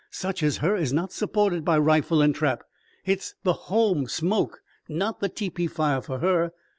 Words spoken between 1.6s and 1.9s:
by